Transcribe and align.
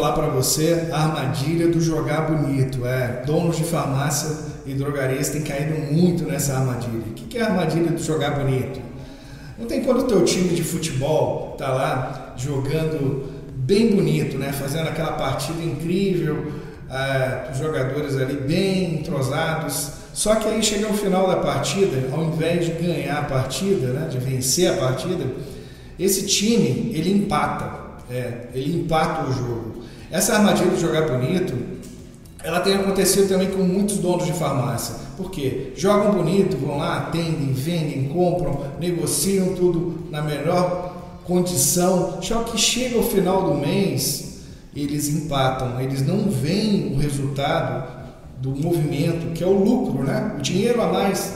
falar 0.00 0.12
para 0.12 0.28
você 0.28 0.88
a 0.90 1.04
armadilha 1.04 1.68
do 1.68 1.78
jogar 1.78 2.22
bonito. 2.22 2.86
É, 2.86 3.22
donos 3.26 3.58
de 3.58 3.64
farmácia 3.64 4.34
e 4.64 4.72
drogarias 4.72 5.28
têm 5.28 5.42
caído 5.42 5.78
muito 5.92 6.24
nessa 6.24 6.56
armadilha. 6.56 7.04
O 7.10 7.12
que 7.12 7.36
é 7.36 7.42
a 7.42 7.48
armadilha 7.48 7.90
do 7.90 8.02
jogar 8.02 8.30
bonito? 8.30 8.80
Não 9.58 9.66
tem 9.66 9.82
quando 9.82 10.00
o 10.00 10.04
teu 10.04 10.24
time 10.24 10.54
de 10.54 10.64
futebol 10.64 11.54
tá 11.58 11.68
lá 11.68 12.34
jogando 12.38 13.30
bem 13.54 13.94
bonito, 13.94 14.38
né? 14.38 14.52
Fazendo 14.52 14.88
aquela 14.88 15.12
partida 15.12 15.62
incrível, 15.62 16.50
é, 16.90 17.50
os 17.52 17.58
jogadores 17.58 18.16
ali 18.16 18.36
bem 18.36 18.94
entrosados. 18.94 19.90
Só 20.14 20.34
que 20.36 20.48
aí 20.48 20.62
chega 20.62 20.88
o 20.88 20.94
final 20.94 21.28
da 21.28 21.36
partida, 21.36 22.08
ao 22.10 22.24
invés 22.24 22.64
de 22.64 22.72
ganhar 22.72 23.18
a 23.18 23.24
partida, 23.24 23.88
né, 23.88 24.08
de 24.08 24.18
vencer 24.18 24.72
a 24.72 24.76
partida, 24.76 25.24
esse 25.98 26.26
time 26.26 26.90
ele 26.94 27.12
empata. 27.12 27.78
É, 28.10 28.48
ele 28.54 28.80
empata 28.80 29.28
o 29.28 29.32
jogo. 29.32 29.79
Essa 30.10 30.34
armadilha 30.34 30.70
de 30.70 30.80
jogar 30.80 31.08
bonito, 31.08 31.54
ela 32.42 32.60
tem 32.60 32.74
acontecido 32.74 33.28
também 33.28 33.50
com 33.50 33.62
muitos 33.62 33.98
donos 33.98 34.26
de 34.26 34.32
farmácia. 34.32 34.96
Por 35.16 35.30
quê? 35.30 35.72
Jogam 35.76 36.12
bonito, 36.12 36.56
vão 36.56 36.78
lá, 36.78 36.96
atendem, 36.96 37.52
vendem, 37.52 38.08
compram, 38.08 38.60
negociam 38.80 39.54
tudo 39.54 40.06
na 40.10 40.22
melhor 40.22 40.96
condição. 41.24 42.18
Só 42.22 42.42
que 42.42 42.58
chega 42.58 42.98
o 42.98 43.02
final 43.02 43.44
do 43.44 43.54
mês, 43.54 44.40
eles 44.74 45.08
empatam, 45.08 45.80
eles 45.80 46.04
não 46.04 46.30
veem 46.30 46.92
o 46.92 46.98
resultado 46.98 48.00
do 48.38 48.50
movimento, 48.50 49.32
que 49.34 49.44
é 49.44 49.46
o 49.46 49.62
lucro, 49.62 50.02
né? 50.02 50.34
O 50.38 50.42
dinheiro 50.42 50.80
a 50.80 50.86
mais 50.86 51.34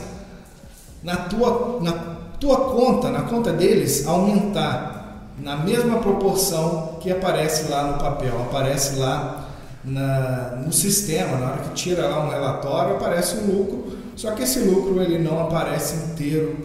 na 1.02 1.16
tua, 1.16 1.79
na 1.82 1.93
tua 2.41 2.56
conta, 2.56 3.10
na 3.10 3.23
conta 3.23 3.52
deles, 3.52 4.06
aumentar 4.06 4.93
na 5.38 5.56
mesma 5.56 5.98
proporção 5.98 6.97
que 7.01 7.11
aparece 7.11 7.70
lá 7.70 7.84
no 7.84 7.98
papel, 7.98 8.41
aparece 8.43 8.97
lá 8.97 9.48
na, 9.84 10.62
no 10.65 10.73
sistema, 10.73 11.37
na 11.37 11.51
hora 11.51 11.62
que 11.62 11.74
tira 11.74 12.07
lá 12.09 12.24
um 12.24 12.30
relatório, 12.30 12.96
aparece 12.96 13.37
um 13.37 13.46
lucro, 13.46 13.99
só 14.16 14.30
que 14.32 14.43
esse 14.43 14.60
lucro 14.60 15.01
ele 15.02 15.18
não 15.18 15.41
aparece 15.41 16.13
inteiro 16.13 16.57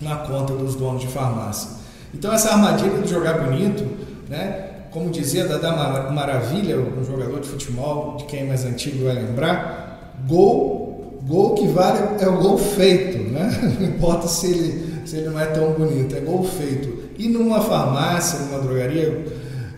na 0.00 0.16
conta 0.16 0.54
dos 0.54 0.74
donos 0.74 1.02
de 1.02 1.08
farmácia. 1.08 1.70
Então 2.14 2.32
essa 2.32 2.52
armadilha 2.52 3.02
de 3.02 3.10
jogar 3.10 3.44
bonito, 3.44 3.84
né? 4.28 4.66
Como 4.90 5.10
dizia 5.10 5.46
Dada 5.46 6.10
Maravilha, 6.10 6.78
um 6.78 7.04
jogador 7.04 7.40
de 7.40 7.48
futebol, 7.48 8.16
de 8.16 8.24
quem 8.24 8.40
é 8.40 8.44
mais 8.44 8.64
antigo 8.64 9.04
vai 9.04 9.14
lembrar, 9.14 10.14
gol, 10.26 11.20
gol 11.26 11.54
que 11.54 11.68
vale 11.68 12.22
é 12.22 12.28
o 12.28 12.38
gol 12.38 12.56
feito, 12.56 13.18
né? 13.30 13.50
Não 13.78 13.86
importa 13.86 14.26
se 14.26 14.46
ele, 14.46 15.02
se 15.04 15.16
ele 15.16 15.28
não 15.28 15.38
é 15.38 15.46
tão 15.46 15.72
bonito, 15.72 16.16
é 16.16 16.20
gol 16.20 16.42
feito. 16.44 17.07
E 17.18 17.28
numa 17.28 17.60
farmácia, 17.60 18.38
numa 18.38 18.60
drogaria, 18.60 19.26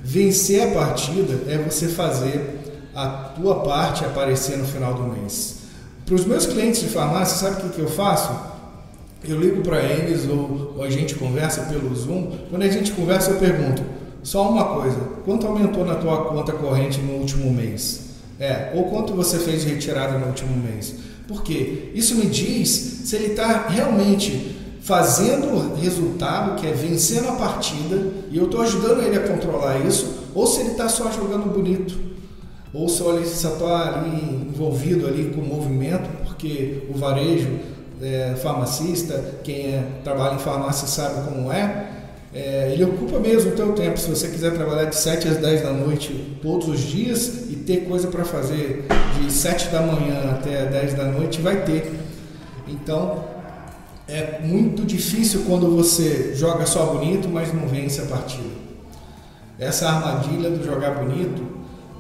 vencer 0.05 0.63
a 0.63 0.73
partida 0.73 1.51
é 1.51 1.57
você 1.57 1.89
fazer 1.89 2.61
a 2.95 3.07
tua 3.09 3.61
parte 3.61 4.05
aparecer 4.05 4.59
no 4.59 4.67
final 4.67 4.93
do 4.93 5.05
mês. 5.05 5.61
Para 6.05 6.15
os 6.15 6.25
meus 6.27 6.45
clientes 6.45 6.81
de 6.81 6.89
farmácia, 6.89 7.49
sabe 7.49 7.63
o 7.63 7.69
que, 7.69 7.77
que 7.77 7.81
eu 7.81 7.89
faço? 7.89 8.31
Eu 9.27 9.41
ligo 9.41 9.63
para 9.63 9.83
eles 9.83 10.29
ou, 10.29 10.75
ou, 10.77 10.83
a 10.83 10.91
gente 10.91 11.15
conversa 11.15 11.63
pelo 11.63 11.95
Zoom. 11.95 12.31
Quando 12.51 12.63
a 12.63 12.69
gente 12.69 12.93
conversa, 12.93 13.31
eu 13.31 13.37
pergunto 13.37 13.83
só 14.23 14.51
uma 14.51 14.65
coisa: 14.65 14.99
quanto 15.25 15.47
aumentou 15.47 15.85
na 15.85 15.95
tua 15.95 16.25
conta 16.25 16.53
corrente 16.53 17.01
no 17.01 17.15
último 17.15 17.53
mês? 17.53 18.11
É, 18.39 18.73
ou 18.75 18.85
quanto 18.85 19.15
você 19.15 19.39
fez 19.39 19.63
de 19.63 19.69
retirada 19.69 20.19
no 20.19 20.27
último 20.27 20.57
mês? 20.57 20.95
Por 21.29 21.43
quê? 21.43 21.91
Isso 21.95 22.17
me 22.17 22.27
diz 22.27 22.69
se 23.05 23.17
ele 23.17 23.27
está 23.29 23.69
realmente 23.69 24.57
fazendo 24.81 25.75
resultado, 25.77 26.61
que 26.61 26.67
é 26.67 26.73
vencendo 26.73 27.29
a 27.29 27.33
partida, 27.33 27.97
e 28.31 28.39
eu 28.39 28.47
estou 28.47 28.63
ajudando 28.63 29.03
ele 29.03 29.17
a 29.17 29.29
controlar 29.29 29.79
isso, 29.81 30.29
ou 30.35 30.47
se 30.47 30.61
ele 30.61 30.71
está 30.71 30.89
só 30.89 31.11
jogando 31.11 31.53
bonito, 31.53 31.99
ou 32.73 32.89
se 32.89 33.03
ele 33.03 33.27
só 33.27 33.51
está 33.51 33.99
ali 33.99 34.49
envolvido 34.49 35.07
ali 35.07 35.33
com 35.35 35.41
o 35.41 35.45
movimento, 35.45 36.09
porque 36.25 36.85
o 36.89 36.97
varejo, 36.97 37.59
é, 38.01 38.35
farmacista, 38.43 39.23
quem 39.45 39.75
é, 39.75 39.85
trabalha 40.03 40.37
em 40.37 40.39
farmácia 40.39 40.89
sabe 40.89 41.29
como 41.29 41.53
é, 41.53 41.91
é, 42.33 42.71
ele 42.73 42.85
ocupa 42.85 43.19
mesmo 43.19 43.51
o 43.51 43.57
teu 43.57 43.73
tempo. 43.73 43.99
Se 43.99 44.09
você 44.09 44.29
quiser 44.29 44.53
trabalhar 44.53 44.85
de 44.85 44.97
7 44.97 45.29
às 45.29 45.37
10 45.39 45.63
da 45.63 45.73
noite 45.73 46.39
todos 46.41 46.69
os 46.69 46.81
dias 46.81 47.51
e 47.51 47.57
ter 47.57 47.89
coisa 47.89 48.09
para 48.09 48.25
fazer 48.25 48.87
de 49.21 49.33
7 49.33 49.69
da 49.69 49.83
manhã 49.83 50.31
até 50.31 50.65
10 50.67 50.95
da 50.95 51.05
noite, 51.07 51.41
vai 51.41 51.65
ter. 51.65 51.93
Então, 52.69 53.25
é 54.11 54.41
muito 54.43 54.85
difícil 54.85 55.45
quando 55.47 55.75
você 55.75 56.35
joga 56.35 56.67
só 56.67 56.87
bonito, 56.87 57.29
mas 57.29 57.53
não 57.55 57.67
vence 57.69 58.01
a 58.01 58.07
partida. 58.07 58.61
Essa 59.59 59.89
armadilha 59.89 60.51
do 60.51 60.65
jogar 60.65 60.91
bonito, 60.93 61.43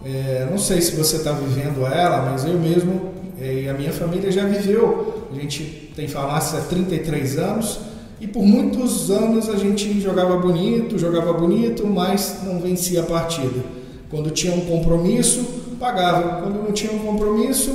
é, 0.04 0.48
não 0.50 0.58
sei 0.58 0.80
se 0.80 0.96
você 0.96 1.16
está 1.16 1.32
vivendo 1.32 1.86
ela, 1.86 2.30
mas 2.30 2.44
eu 2.44 2.58
mesmo 2.58 3.10
é, 3.40 3.62
e 3.62 3.68
a 3.68 3.74
minha 3.74 3.92
família 3.92 4.30
já 4.30 4.44
viveu. 4.44 5.28
A 5.32 5.34
gente 5.34 5.92
tem 5.96 6.06
farmácia 6.06 6.58
há 6.58 6.62
33 6.62 7.38
anos 7.38 7.80
e 8.20 8.26
por 8.26 8.42
muitos 8.42 9.10
anos 9.10 9.48
a 9.48 9.56
gente 9.56 9.98
jogava 10.00 10.36
bonito, 10.36 10.98
jogava 10.98 11.32
bonito, 11.32 11.86
mas 11.86 12.40
não 12.44 12.60
vencia 12.60 13.00
a 13.00 13.04
partida. 13.04 13.64
Quando 14.10 14.30
tinha 14.30 14.52
um 14.52 14.60
compromisso, 14.62 15.42
pagava. 15.78 16.42
Quando 16.42 16.62
não 16.62 16.72
tinha 16.72 16.92
um 16.92 16.98
compromisso, 16.98 17.72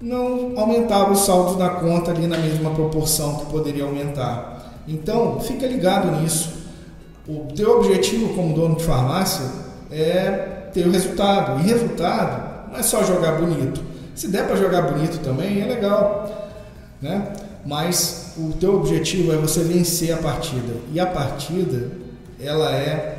não 0.00 0.58
aumentava 0.58 1.12
os 1.12 1.20
saldos 1.20 1.56
da 1.56 1.68
conta 1.68 2.10
ali 2.10 2.26
na 2.26 2.38
mesma 2.38 2.70
proporção 2.70 3.36
que 3.36 3.46
poderia 3.46 3.84
aumentar. 3.84 4.80
Então, 4.88 5.40
fica 5.40 5.66
ligado 5.66 6.20
nisso. 6.20 6.60
O 7.28 7.52
teu 7.54 7.78
objetivo 7.78 8.34
como 8.34 8.54
dono 8.54 8.76
de 8.76 8.84
farmácia 8.84 9.44
é 9.90 10.70
ter 10.72 10.86
o 10.86 10.90
resultado. 10.90 11.60
E 11.60 11.68
resultado 11.68 12.70
não 12.70 12.78
é 12.78 12.82
só 12.82 13.04
jogar 13.04 13.32
bonito. 13.32 13.82
Se 14.14 14.28
der 14.28 14.46
para 14.46 14.56
jogar 14.56 14.82
bonito 14.82 15.18
também, 15.18 15.60
é 15.60 15.66
legal. 15.66 16.50
Né? 17.00 17.32
Mas 17.64 18.32
o 18.38 18.52
teu 18.54 18.76
objetivo 18.76 19.32
é 19.32 19.36
você 19.36 19.62
vencer 19.62 20.12
a 20.12 20.16
partida. 20.16 20.74
E 20.92 20.98
a 20.98 21.06
partida, 21.06 21.90
ela 22.40 22.74
é 22.74 23.18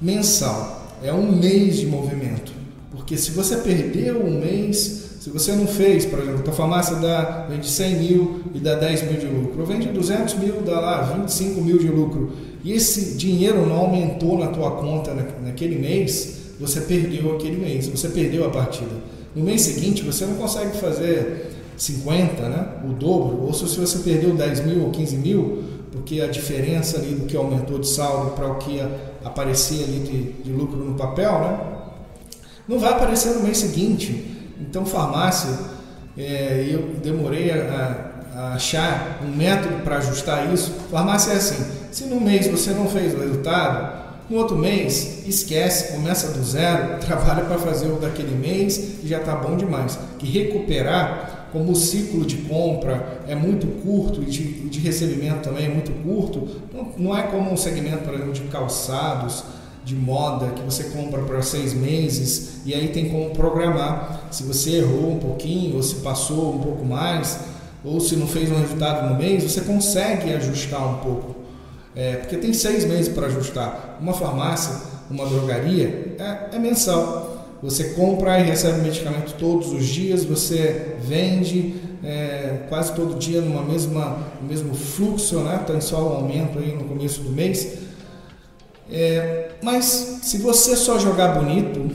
mensal. 0.00 0.92
É 1.02 1.12
um 1.12 1.32
mês 1.32 1.78
de 1.78 1.86
movimento. 1.86 2.52
Porque 2.90 3.16
se 3.16 3.30
você 3.30 3.56
perdeu 3.56 4.24
um 4.24 4.38
mês, 4.38 5.17
se 5.28 5.32
você 5.32 5.52
não 5.52 5.66
fez, 5.66 6.06
por 6.06 6.20
exemplo, 6.20 6.42
a 6.48 6.52
farmácia 6.52 6.96
dá, 6.96 7.46
vende 7.50 7.68
100 7.68 7.96
mil 7.96 8.40
e 8.54 8.58
dá 8.58 8.76
10 8.76 9.10
mil 9.10 9.20
de 9.20 9.26
lucro, 9.26 9.60
ou 9.60 9.66
vende 9.66 9.86
200 9.88 10.34
mil, 10.36 10.62
dá 10.62 10.80
lá 10.80 11.02
25 11.02 11.60
mil 11.60 11.78
de 11.78 11.88
lucro, 11.88 12.32
e 12.64 12.72
esse 12.72 13.16
dinheiro 13.18 13.66
não 13.66 13.76
aumentou 13.76 14.38
na 14.38 14.46
tua 14.46 14.70
conta 14.70 15.14
naquele 15.44 15.76
mês, 15.76 16.38
você 16.58 16.80
perdeu 16.80 17.36
aquele 17.36 17.58
mês, 17.58 17.88
você 17.88 18.08
perdeu 18.08 18.46
a 18.46 18.50
partida. 18.50 18.90
No 19.36 19.44
mês 19.44 19.60
seguinte, 19.60 20.02
você 20.02 20.24
não 20.24 20.36
consegue 20.36 20.78
fazer 20.78 21.50
50, 21.76 22.48
né? 22.48 22.66
o 22.88 22.94
dobro, 22.94 23.42
ou 23.42 23.52
se 23.52 23.64
você 23.64 23.98
perdeu 23.98 24.34
10 24.34 24.64
mil 24.64 24.84
ou 24.84 24.90
15 24.90 25.16
mil, 25.18 25.62
porque 25.92 26.22
a 26.22 26.26
diferença 26.26 26.96
ali 26.96 27.14
do 27.14 27.26
que 27.26 27.36
aumentou 27.36 27.78
de 27.78 27.86
saldo 27.86 28.30
para 28.30 28.50
o 28.50 28.56
que 28.56 28.80
aparecia 29.22 29.84
ali 29.84 29.98
de, 29.98 30.42
de 30.42 30.52
lucro 30.52 30.78
no 30.78 30.94
papel, 30.94 31.32
né? 31.40 31.60
não 32.66 32.78
vai 32.78 32.92
aparecer 32.92 33.34
no 33.34 33.42
mês 33.42 33.58
seguinte. 33.58 34.37
Então, 34.60 34.84
farmácia, 34.84 35.50
é, 36.16 36.66
eu 36.68 36.96
demorei 37.02 37.50
a, 37.50 38.10
a 38.34 38.52
achar 38.54 39.20
um 39.24 39.36
método 39.36 39.82
para 39.84 39.98
ajustar 39.98 40.52
isso. 40.52 40.72
Farmácia 40.90 41.32
é 41.32 41.36
assim: 41.36 41.64
se 41.90 42.04
no 42.04 42.20
mês 42.20 42.46
você 42.46 42.70
não 42.72 42.88
fez 42.88 43.14
o 43.14 43.18
resultado, 43.18 43.98
no 44.28 44.36
outro 44.36 44.56
mês, 44.56 45.26
esquece, 45.26 45.92
começa 45.92 46.32
do 46.32 46.44
zero, 46.44 46.98
trabalha 47.00 47.44
para 47.44 47.58
fazer 47.58 47.88
o 47.88 47.96
daquele 47.96 48.36
mês 48.36 49.02
e 49.02 49.08
já 49.08 49.18
está 49.18 49.34
bom 49.34 49.56
demais. 49.56 49.98
Que 50.18 50.26
recuperar, 50.26 51.48
como 51.52 51.72
o 51.72 51.76
ciclo 51.76 52.26
de 52.26 52.36
compra 52.38 53.22
é 53.26 53.34
muito 53.34 53.66
curto 53.82 54.22
e 54.22 54.26
de, 54.26 54.68
de 54.68 54.80
recebimento 54.80 55.48
também 55.48 55.64
é 55.64 55.68
muito 55.68 55.92
curto, 56.02 56.46
não, 56.74 56.92
não 56.98 57.18
é 57.18 57.22
como 57.22 57.50
um 57.50 57.56
segmento, 57.56 58.04
por 58.04 58.12
exemplo, 58.12 58.32
de 58.32 58.42
calçados 58.42 59.44
de 59.84 59.94
moda 59.94 60.48
que 60.48 60.62
você 60.62 60.84
compra 60.84 61.22
para 61.22 61.40
seis 61.40 61.72
meses 61.72 62.60
e 62.66 62.74
aí 62.74 62.88
tem 62.88 63.08
como 63.08 63.30
programar 63.30 64.28
se 64.30 64.42
você 64.42 64.78
errou 64.78 65.12
um 65.12 65.18
pouquinho 65.18 65.76
ou 65.76 65.82
se 65.82 65.96
passou 65.96 66.54
um 66.54 66.58
pouco 66.58 66.84
mais 66.84 67.38
ou 67.84 68.00
se 68.00 68.16
não 68.16 68.26
fez 68.26 68.50
um 68.50 68.56
resultado 68.56 69.08
no 69.08 69.16
mês, 69.16 69.42
você 69.44 69.60
consegue 69.60 70.32
ajustar 70.34 70.84
um 70.86 70.98
pouco. 70.98 71.36
É, 71.94 72.16
porque 72.16 72.36
tem 72.36 72.52
seis 72.52 72.84
meses 72.84 73.08
para 73.08 73.26
ajustar. 73.26 73.98
Uma 74.00 74.12
farmácia, 74.12 74.74
uma 75.10 75.26
drogaria, 75.26 76.16
é, 76.18 76.56
é, 76.56 76.58
mensal. 76.58 77.56
Você 77.62 77.90
compra 77.90 78.38
e 78.38 78.44
recebe 78.44 78.80
medicamento 78.82 79.34
todos 79.38 79.72
os 79.72 79.84
dias, 79.86 80.24
você 80.24 80.96
vende 81.02 81.74
é, 82.04 82.60
quase 82.68 82.92
todo 82.94 83.18
dia 83.18 83.40
numa 83.40 83.62
mesma, 83.62 84.18
no 84.40 84.46
mesmo 84.46 84.74
fluxo, 84.74 85.40
né? 85.40 85.60
tem 85.66 85.80
só 85.80 86.00
um 86.00 86.16
aumento 86.16 86.58
aí 86.58 86.76
no 86.76 86.84
começo 86.84 87.20
do 87.22 87.30
mês 87.30 87.78
é, 88.90 89.50
mas 89.62 89.84
se 90.22 90.38
você 90.38 90.74
só 90.76 90.98
jogar 90.98 91.28
bonito 91.28 91.90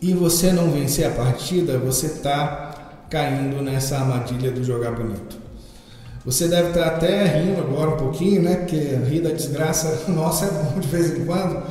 e 0.00 0.12
você 0.14 0.52
não 0.52 0.70
vencer 0.70 1.06
a 1.06 1.10
partida, 1.10 1.78
você 1.78 2.06
está 2.06 3.04
caindo 3.10 3.62
nessa 3.62 3.98
armadilha 3.98 4.50
do 4.50 4.64
jogar 4.64 4.92
bonito. 4.92 5.44
Você 6.24 6.48
deve 6.48 6.68
estar 6.68 6.86
até 6.86 7.24
rindo 7.24 7.60
agora 7.60 7.90
um 7.90 7.96
pouquinho, 7.98 8.42
né? 8.42 8.56
Porque 8.56 8.76
rir 8.76 9.20
da 9.20 9.30
desgraça 9.30 10.04
nossa 10.10 10.46
é 10.46 10.50
bom 10.50 10.80
de 10.80 10.88
vez 10.88 11.16
em 11.16 11.24
quando. 11.26 11.62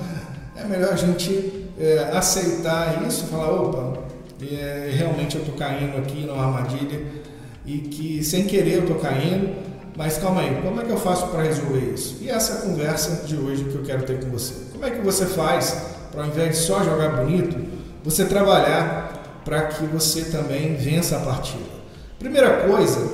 É 0.55 0.63
melhor 0.65 0.93
a 0.93 0.95
gente 0.95 1.65
é, 1.79 2.11
aceitar 2.13 3.03
isso, 3.07 3.25
falar, 3.25 3.51
opa, 3.51 3.99
é, 4.41 4.91
realmente 4.95 5.35
eu 5.35 5.41
estou 5.41 5.55
caindo 5.55 5.97
aqui 5.97 6.25
numa 6.25 6.45
armadilha 6.45 7.01
e 7.65 7.79
que 7.79 8.23
sem 8.23 8.45
querer 8.45 8.75
eu 8.75 8.81
estou 8.81 8.97
caindo, 8.97 9.55
mas 9.95 10.17
calma 10.17 10.41
aí, 10.41 10.59
como 10.63 10.81
é 10.81 10.85
que 10.85 10.91
eu 10.91 10.97
faço 10.97 11.27
para 11.27 11.43
resolver 11.43 11.93
isso? 11.93 12.17
E 12.21 12.29
essa 12.29 12.53
é 12.53 12.55
a 12.57 12.61
conversa 12.61 13.25
de 13.25 13.35
hoje 13.35 13.63
que 13.65 13.75
eu 13.75 13.83
quero 13.83 14.03
ter 14.03 14.19
com 14.19 14.29
você. 14.29 14.53
Como 14.71 14.85
é 14.85 14.89
que 14.89 15.01
você 15.01 15.25
faz 15.25 15.75
para 16.11 16.23
ao 16.23 16.29
invés 16.29 16.57
de 16.57 16.65
só 16.65 16.83
jogar 16.83 17.23
bonito, 17.23 17.57
você 18.03 18.25
trabalhar 18.25 19.41
para 19.45 19.67
que 19.67 19.85
você 19.85 20.23
também 20.25 20.75
vença 20.75 21.17
a 21.17 21.19
partida? 21.19 21.63
Primeira 22.17 22.67
coisa, 22.67 23.11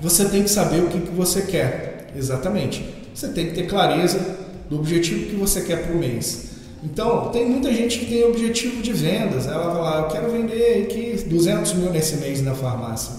você 0.00 0.24
tem 0.26 0.42
que 0.42 0.50
saber 0.50 0.82
o 0.82 0.88
que, 0.88 1.00
que 1.00 1.10
você 1.10 1.42
quer. 1.42 2.10
Exatamente. 2.16 2.84
Você 3.14 3.28
tem 3.28 3.46
que 3.46 3.54
ter 3.54 3.66
clareza 3.66 4.18
do 4.68 4.78
objetivo 4.78 5.30
que 5.30 5.36
você 5.36 5.60
quer 5.62 5.84
para 5.84 5.92
o 5.92 5.98
mês. 5.98 6.52
Então, 6.82 7.28
tem 7.30 7.48
muita 7.48 7.72
gente 7.72 7.98
que 7.98 8.06
tem 8.06 8.24
objetivo 8.24 8.82
de 8.82 8.92
vendas. 8.92 9.46
Ela 9.46 9.72
vai 9.72 9.82
lá, 9.82 9.98
eu 10.00 10.08
quero 10.08 10.30
vender 10.30 10.84
aqui 10.84 11.24
200 11.26 11.74
mil 11.74 11.90
nesse 11.90 12.16
mês 12.16 12.42
na 12.42 12.54
farmácia. 12.54 13.14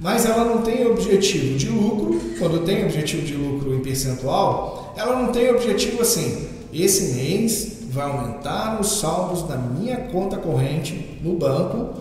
Mas 0.00 0.24
ela 0.24 0.44
não 0.44 0.62
tem 0.62 0.86
objetivo 0.86 1.58
de 1.58 1.68
lucro. 1.68 2.20
Quando 2.38 2.64
tem 2.64 2.84
objetivo 2.84 3.22
de 3.22 3.34
lucro 3.34 3.74
em 3.74 3.80
percentual, 3.80 4.94
ela 4.96 5.20
não 5.20 5.30
tem 5.30 5.50
objetivo 5.50 6.00
assim. 6.00 6.48
Esse 6.72 7.14
mês 7.14 7.80
vai 7.90 8.08
aumentar 8.08 8.80
os 8.80 9.00
saldos 9.00 9.42
da 9.42 9.56
minha 9.56 9.96
conta 9.96 10.36
corrente 10.36 11.18
no 11.22 11.34
banco, 11.34 12.00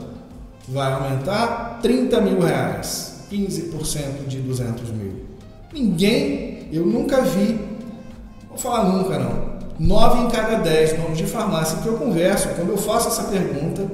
vai 0.68 0.94
aumentar 0.94 1.80
30 1.82 2.22
mil 2.22 2.40
reais, 2.40 3.26
15% 3.32 4.28
de 4.28 4.38
200 4.38 4.92
mil. 4.92 5.26
Ninguém, 5.74 6.68
eu 6.72 6.86
nunca 6.86 7.22
vi, 7.22 7.60
vou 8.48 8.58
falar 8.58 8.84
nunca 8.84 9.18
não, 9.18 9.60
nove 9.80 10.24
em 10.24 10.30
cada 10.30 10.58
dez 10.58 10.94
donos 10.94 11.18
de 11.18 11.26
farmácia 11.26 11.80
que 11.80 11.88
eu 11.88 11.98
converso, 11.98 12.50
quando 12.50 12.70
eu 12.70 12.78
faço 12.78 13.08
essa 13.08 13.24
pergunta, 13.24 13.88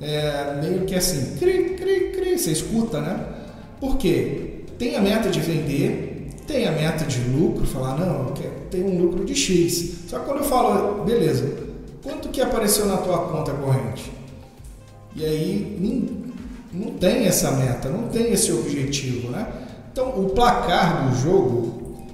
é 0.00 0.58
meio 0.62 0.86
que 0.86 0.94
assim, 0.94 1.36
cri, 1.36 1.76
cri, 1.76 2.12
cri, 2.12 2.38
você 2.38 2.52
escuta, 2.52 3.00
né? 3.00 3.35
Por 3.80 3.96
quê? 3.96 4.62
Tem 4.78 4.96
a 4.96 5.00
meta 5.00 5.30
de 5.30 5.40
vender, 5.40 6.28
tem 6.46 6.66
a 6.66 6.72
meta 6.72 7.04
de 7.04 7.20
lucro, 7.30 7.66
falar, 7.66 7.98
não, 7.98 8.32
eu 8.72 8.84
um 8.84 9.00
lucro 9.00 9.24
de 9.24 9.34
X. 9.34 10.04
Só 10.08 10.18
que 10.18 10.26
quando 10.26 10.38
eu 10.38 10.44
falo, 10.44 11.04
beleza, 11.04 11.50
quanto 12.02 12.28
que 12.28 12.40
apareceu 12.40 12.86
na 12.86 12.98
tua 12.98 13.18
conta 13.28 13.52
corrente? 13.52 14.12
E 15.14 15.24
aí 15.24 15.76
não 16.72 16.92
tem 16.92 17.26
essa 17.26 17.52
meta, 17.52 17.88
não 17.88 18.08
tem 18.08 18.32
esse 18.32 18.52
objetivo, 18.52 19.30
né? 19.30 19.46
Então 19.90 20.10
o 20.10 20.30
placar 20.30 21.08
do 21.08 21.16
jogo, 21.16 22.04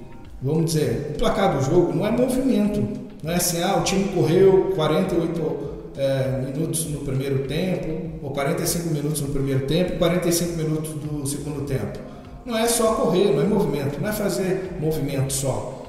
vamos 0.40 0.66
dizer, 0.72 1.12
o 1.14 1.18
placar 1.18 1.56
do 1.56 1.64
jogo 1.64 1.92
não 1.92 2.06
é 2.06 2.10
movimento, 2.12 2.80
não 3.22 3.32
é 3.32 3.36
assim, 3.36 3.60
ah, 3.60 3.76
o 3.76 3.82
time 3.82 4.04
correu 4.14 4.72
48 4.76 5.71
é, 5.96 6.42
minutos 6.44 6.86
no 6.86 7.00
primeiro 7.00 7.46
tempo, 7.46 8.18
ou 8.22 8.30
45 8.30 8.88
minutos 8.90 9.20
no 9.20 9.28
primeiro 9.28 9.66
tempo, 9.66 9.98
45 9.98 10.56
minutos 10.56 10.90
do 10.90 11.26
segundo 11.26 11.66
tempo. 11.66 11.98
Não 12.44 12.56
é 12.56 12.66
só 12.66 12.94
correr, 12.94 13.32
não 13.32 13.42
é 13.42 13.44
movimento, 13.44 14.00
não 14.00 14.08
é 14.08 14.12
fazer 14.12 14.76
movimento 14.80 15.32
só. 15.32 15.82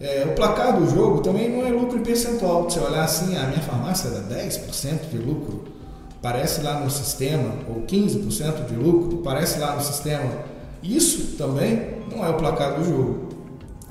É, 0.00 0.24
o 0.30 0.34
placar 0.34 0.78
do 0.78 0.88
jogo 0.88 1.20
também 1.20 1.50
não 1.50 1.66
é 1.66 1.70
lucro 1.70 1.98
em 1.98 2.02
percentual. 2.02 2.64
Você 2.64 2.78
olhar 2.78 3.04
assim, 3.04 3.36
a 3.36 3.46
minha 3.46 3.60
farmácia 3.60 4.10
dá 4.10 4.36
10% 4.36 5.10
de 5.10 5.18
lucro, 5.18 5.64
parece 6.22 6.62
lá 6.62 6.80
no 6.80 6.90
sistema, 6.90 7.52
ou 7.68 7.82
15% 7.82 8.66
de 8.66 8.74
lucro, 8.74 9.18
parece 9.18 9.58
lá 9.58 9.74
no 9.74 9.82
sistema. 9.82 10.30
Isso 10.82 11.36
também 11.36 11.98
não 12.10 12.24
é 12.24 12.28
o 12.28 12.34
placar 12.34 12.78
do 12.78 12.84
jogo. 12.84 13.28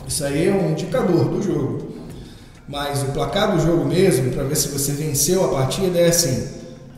Isso 0.08 0.24
aí 0.24 0.48
é 0.48 0.54
um 0.54 0.72
indicador 0.72 1.26
do 1.26 1.42
jogo. 1.42 1.87
Mas 2.68 3.02
o 3.02 3.08
placar 3.08 3.56
do 3.56 3.62
jogo 3.62 3.86
mesmo, 3.86 4.32
para 4.32 4.44
ver 4.44 4.56
se 4.56 4.68
você 4.68 4.92
venceu 4.92 5.46
a 5.46 5.48
partida, 5.50 6.00
é 6.00 6.08
assim: 6.08 6.48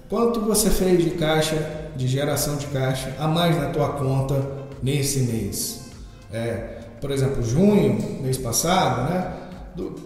quanto 0.09 0.41
você 0.41 0.69
fez 0.69 1.03
de 1.03 1.11
caixa, 1.11 1.55
de 1.95 2.07
geração 2.07 2.55
de 2.55 2.67
caixa, 2.67 3.13
a 3.19 3.27
mais 3.27 3.55
na 3.57 3.67
tua 3.67 3.89
conta 3.89 4.41
nesse 4.81 5.19
mês. 5.19 5.81
É, 6.31 6.77
por 6.99 7.11
exemplo, 7.11 7.43
junho, 7.43 8.21
mês 8.21 8.37
passado, 8.37 9.09
né? 9.09 9.33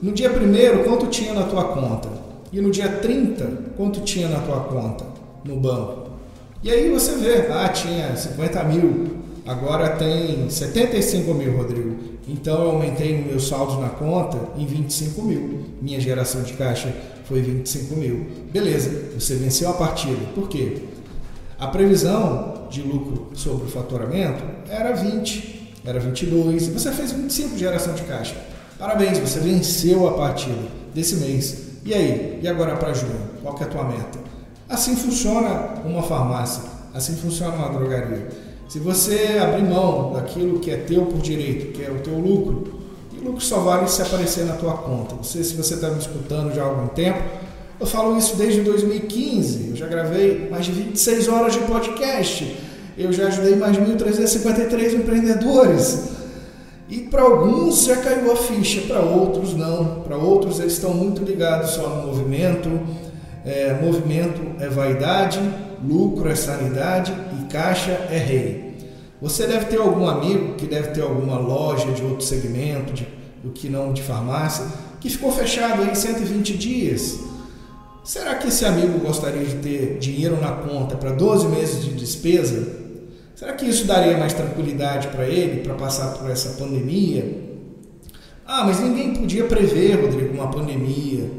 no 0.01 0.11
dia 0.11 0.29
1 0.29 0.83
quanto 0.83 1.07
tinha 1.07 1.33
na 1.33 1.43
tua 1.43 1.63
conta? 1.65 2.09
E 2.51 2.61
no 2.61 2.69
dia 2.69 2.87
30, 2.87 3.73
quanto 3.75 4.01
tinha 4.01 4.27
na 4.27 4.39
tua 4.39 4.59
conta 4.61 5.05
no 5.43 5.59
banco? 5.59 6.11
E 6.61 6.69
aí 6.69 6.89
você 6.89 7.15
vê, 7.15 7.51
ah, 7.51 7.67
tinha 7.69 8.15
50 8.15 8.63
mil, 8.65 9.17
agora 9.45 9.89
tem 9.89 10.49
75 10.49 11.33
mil, 11.33 11.57
Rodrigo. 11.57 11.97
Então 12.27 12.63
eu 12.63 12.71
aumentei 12.71 13.21
o 13.21 13.25
meu 13.25 13.39
saldo 13.39 13.81
na 13.81 13.89
conta 13.89 14.39
em 14.57 14.65
25 14.65 15.21
mil. 15.21 15.65
Minha 15.81 15.99
geração 15.99 16.41
de 16.41 16.53
caixa 16.53 16.93
foi 17.25 17.41
25 17.41 17.95
mil. 17.95 18.27
Beleza, 18.51 18.89
você 19.19 19.35
venceu 19.35 19.69
a 19.69 19.73
partida. 19.73 20.25
Por 20.33 20.47
quê? 20.47 20.83
A 21.59 21.67
previsão 21.67 22.67
de 22.69 22.81
lucro 22.81 23.29
sobre 23.35 23.65
o 23.65 23.69
faturamento 23.69 24.43
era 24.69 24.93
20, 24.93 25.73
era 25.85 25.99
22, 25.99 26.67
e 26.67 26.71
você 26.71 26.91
fez 26.91 27.11
25 27.11 27.49
de 27.51 27.59
geração 27.59 27.93
de 27.93 28.03
caixa. 28.03 28.35
Parabéns, 28.79 29.17
você 29.17 29.39
venceu 29.39 30.07
a 30.07 30.13
partida 30.13 30.67
desse 30.93 31.15
mês. 31.17 31.63
E 31.85 31.93
aí? 31.93 32.39
E 32.41 32.47
agora 32.47 32.75
para 32.75 32.93
junho? 32.93 33.19
Qual 33.41 33.55
que 33.55 33.63
é 33.63 33.67
a 33.67 33.69
tua 33.69 33.83
meta? 33.83 34.19
Assim 34.67 34.95
funciona 34.95 35.81
uma 35.85 36.01
farmácia, 36.01 36.63
assim 36.93 37.15
funciona 37.15 37.55
uma 37.55 37.69
drogaria. 37.69 38.27
Se 38.67 38.79
você 38.79 39.37
abrir 39.41 39.63
mão 39.63 40.13
daquilo 40.13 40.59
que 40.59 40.71
é 40.71 40.77
teu 40.77 41.05
por 41.05 41.21
direito, 41.21 41.73
que 41.73 41.83
é 41.83 41.91
o 41.91 41.99
teu 41.99 42.17
lucro, 42.17 42.79
e 43.13 43.23
lucro 43.23 43.41
só 43.41 43.59
vale 43.59 43.87
se 43.87 44.01
aparecer 44.01 44.45
na 44.45 44.53
tua 44.53 44.73
conta. 44.73 45.15
Você, 45.15 45.43
se 45.43 45.53
você 45.55 45.75
está 45.75 45.89
me 45.89 45.99
escutando 45.99 46.53
já 46.55 46.63
há 46.63 46.65
algum 46.65 46.87
tempo, 46.87 47.21
eu 47.79 47.85
falo 47.85 48.17
isso 48.17 48.35
desde 48.35 48.61
2015. 48.61 49.69
Eu 49.71 49.75
já 49.75 49.87
gravei 49.87 50.47
mais 50.49 50.65
de 50.65 50.71
26 50.71 51.27
horas 51.27 51.53
de 51.53 51.59
podcast. 51.59 52.55
Eu 52.97 53.11
já 53.11 53.27
ajudei 53.27 53.55
mais 53.55 53.73
de 53.75 53.81
1.353 53.81 54.93
empreendedores. 54.95 56.09
E 56.89 56.99
para 56.99 57.23
alguns 57.23 57.85
já 57.85 57.97
caiu 57.97 58.31
a 58.31 58.35
ficha, 58.35 58.81
para 58.81 59.01
outros 59.01 59.55
não. 59.55 60.01
Para 60.01 60.15
outros 60.17 60.59
eles 60.59 60.73
estão 60.73 60.93
muito 60.93 61.23
ligados 61.23 61.71
só 61.71 61.89
no 61.89 62.07
movimento. 62.07 62.69
É, 63.45 63.77
movimento 63.81 64.41
é 64.59 64.69
vaidade, 64.69 65.39
lucro 65.85 66.29
é 66.29 66.35
sanidade 66.35 67.11
caixa 67.53 67.91
é 68.09 68.17
rei. 68.17 68.73
Você 69.21 69.45
deve 69.45 69.65
ter 69.65 69.77
algum 69.77 70.07
amigo 70.07 70.55
que 70.55 70.65
deve 70.65 70.89
ter 70.89 71.01
alguma 71.01 71.37
loja 71.37 71.91
de 71.91 72.01
outro 72.01 72.25
segmento, 72.25 72.91
de, 72.91 73.07
do 73.43 73.51
que 73.51 73.69
não 73.69 73.93
de 73.93 74.01
farmácia, 74.01 74.65
que 74.99 75.07
ficou 75.07 75.31
fechado 75.31 75.83
em 75.83 75.93
120 75.93 76.57
dias. 76.57 77.19
Será 78.03 78.35
que 78.35 78.47
esse 78.47 78.65
amigo 78.65 78.99
gostaria 78.99 79.45
de 79.45 79.55
ter 79.57 79.99
dinheiro 79.99 80.41
na 80.41 80.51
conta 80.51 80.97
para 80.97 81.11
12 81.11 81.47
meses 81.47 81.85
de 81.85 81.91
despesa? 81.91 82.81
Será 83.35 83.53
que 83.53 83.65
isso 83.65 83.85
daria 83.85 84.17
mais 84.17 84.33
tranquilidade 84.33 85.07
para 85.09 85.27
ele 85.27 85.61
para 85.61 85.75
passar 85.75 86.17
por 86.17 86.29
essa 86.29 86.57
pandemia? 86.57 87.43
Ah, 88.45 88.63
mas 88.65 88.79
ninguém 88.79 89.13
podia 89.13 89.45
prever, 89.45 90.01
Rodrigo, 90.01 90.33
uma 90.33 90.49
pandemia, 90.49 91.29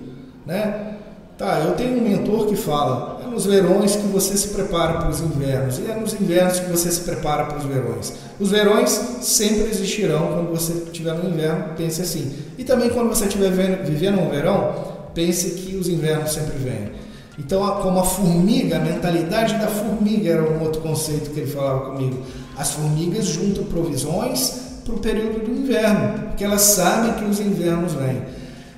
né? 0.47 0.97
Tá, 1.37 1.61
eu 1.61 1.75
tenho 1.75 1.99
um 1.99 2.03
mentor 2.03 2.47
que 2.47 2.57
fala: 2.57 3.14
nos 3.35 3.47
verões 3.47 3.97
que 3.97 4.07
você 4.07 4.37
se 4.37 4.49
prepara 4.49 4.95
para 4.95 5.11
os 5.11 5.21
invernos, 5.21 5.79
e 5.79 5.91
é 5.91 5.95
nos 5.97 6.15
invernos 6.15 6.61
que 6.61 6.71
você 6.71 6.91
se 6.91 7.01
prepara 7.01 7.45
para 7.47 7.59
os 7.59 7.65
verões. 7.65 8.13
Os 8.39 8.51
verões 8.51 8.91
sempre 9.23 9.69
existirão 9.69 10.29
quando 10.29 10.51
você 10.51 10.73
estiver 10.73 11.15
no 11.15 11.29
inverno, 11.29 11.75
pense 11.77 12.01
assim. 12.01 12.33
E 12.57 12.63
também 12.63 12.91
quando 12.91 13.09
você 13.09 13.25
estiver 13.25 13.51
vivendo 13.85 14.21
um 14.21 14.31
verão, 14.31 14.73
pense 15.13 15.51
que 15.51 15.75
os 15.77 15.89
invernos 15.89 16.33
sempre 16.33 16.57
vêm. 16.59 16.93
Então, 17.37 17.61
como 17.83 17.99
a 17.99 18.05
formiga, 18.05 18.77
a 18.77 18.81
mentalidade 18.81 19.55
da 19.55 19.67
formiga 19.67 20.31
era 20.31 20.43
um 20.49 20.63
outro 20.63 20.81
conceito 20.81 21.31
que 21.31 21.41
ele 21.41 21.51
falava 21.51 21.91
comigo. 21.91 22.23
As 22.57 22.71
formigas 22.71 23.27
juntam 23.27 23.65
provisões 23.65 24.53
para 24.85 24.95
o 24.95 24.99
período 25.01 25.45
do 25.45 25.51
inverno, 25.51 26.29
porque 26.29 26.45
elas 26.45 26.61
sabem 26.61 27.15
que 27.15 27.25
os 27.25 27.41
invernos 27.41 27.95
vêm. 27.95 28.23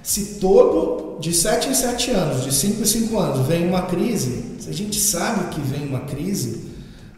Se 0.02 0.36
todo, 0.40 1.05
de 1.20 1.32
7 1.32 1.68
em 1.68 1.74
7 1.74 2.10
anos, 2.10 2.44
de 2.44 2.52
5 2.52 2.82
em 2.82 2.84
5 2.84 3.18
anos, 3.18 3.46
vem 3.46 3.66
uma 3.68 3.82
crise, 3.82 4.56
se 4.58 4.68
a 4.68 4.72
gente 4.72 4.98
sabe 4.98 5.54
que 5.54 5.60
vem 5.60 5.86
uma 5.86 6.00
crise, 6.00 6.66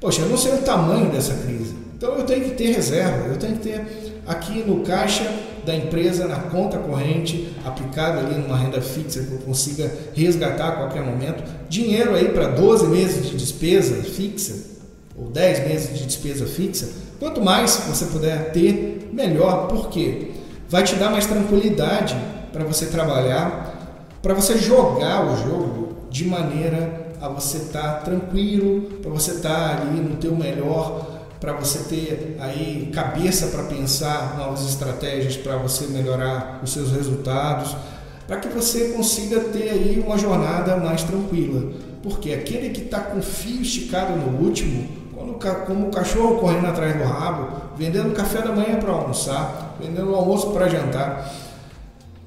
poxa, 0.00 0.22
eu 0.22 0.28
não 0.28 0.36
sei 0.36 0.54
o 0.54 0.58
tamanho 0.58 1.10
dessa 1.10 1.34
crise. 1.34 1.74
Então 1.96 2.14
eu 2.14 2.24
tenho 2.24 2.44
que 2.44 2.50
ter 2.50 2.72
reserva, 2.72 3.28
eu 3.28 3.36
tenho 3.36 3.56
que 3.56 3.68
ter 3.68 4.20
aqui 4.26 4.62
no 4.64 4.80
caixa 4.80 5.28
da 5.66 5.74
empresa, 5.74 6.26
na 6.26 6.36
conta 6.36 6.78
corrente, 6.78 7.52
aplicado 7.64 8.20
ali 8.20 8.36
numa 8.36 8.56
renda 8.56 8.80
fixa 8.80 9.22
que 9.22 9.32
eu 9.32 9.38
consiga 9.38 9.92
resgatar 10.14 10.68
a 10.68 10.72
qualquer 10.72 11.02
momento, 11.02 11.42
dinheiro 11.68 12.14
aí 12.14 12.28
para 12.28 12.48
12 12.48 12.86
meses 12.86 13.28
de 13.28 13.36
despesa 13.36 14.02
fixa, 14.02 14.54
ou 15.16 15.28
10 15.30 15.66
meses 15.66 15.98
de 15.98 16.06
despesa 16.06 16.46
fixa. 16.46 16.88
Quanto 17.18 17.42
mais 17.42 17.82
você 17.88 18.06
puder 18.06 18.52
ter, 18.52 19.10
melhor. 19.12 19.66
Por 19.66 19.88
quê? 19.88 20.30
Vai 20.68 20.84
te 20.84 20.94
dar 20.94 21.10
mais 21.10 21.26
tranquilidade 21.26 22.16
para 22.52 22.64
você 22.64 22.86
trabalhar, 22.86 23.67
para 24.22 24.34
você 24.34 24.58
jogar 24.58 25.24
o 25.26 25.36
jogo 25.36 25.96
de 26.10 26.24
maneira 26.24 27.08
a 27.20 27.28
você 27.28 27.58
estar 27.58 27.82
tá 27.82 28.00
tranquilo, 28.00 28.98
para 29.02 29.10
você 29.10 29.32
estar 29.32 29.76
tá 29.76 29.82
ali 29.82 30.00
no 30.00 30.16
teu 30.16 30.34
melhor, 30.34 31.18
para 31.40 31.52
você 31.52 31.80
ter 31.80 32.36
aí 32.40 32.90
cabeça 32.92 33.48
para 33.48 33.64
pensar 33.64 34.36
novas 34.36 34.68
estratégias 34.68 35.36
para 35.36 35.56
você 35.56 35.86
melhorar 35.86 36.60
os 36.62 36.72
seus 36.72 36.90
resultados. 36.90 37.76
para 38.26 38.36
que 38.40 38.48
você 38.48 38.88
consiga 38.88 39.40
ter 39.40 39.70
aí 39.70 40.02
uma 40.04 40.18
jornada 40.18 40.76
mais 40.76 41.02
tranquila. 41.02 41.72
Porque 42.02 42.30
aquele 42.32 42.68
que 42.68 42.82
está 42.82 43.00
com 43.00 43.22
fio 43.22 43.62
esticado 43.62 44.14
no 44.14 44.44
último, 44.44 44.86
como 45.66 45.88
o 45.88 45.90
cachorro 45.90 46.38
correndo 46.38 46.66
atrás 46.66 46.94
do 46.94 47.04
rabo, 47.04 47.48
vendendo 47.76 48.14
café 48.14 48.42
da 48.42 48.52
manhã 48.52 48.76
para 48.78 48.92
almoçar, 48.92 49.76
vendendo 49.80 50.14
almoço 50.14 50.50
para 50.50 50.68
jantar, 50.68 51.32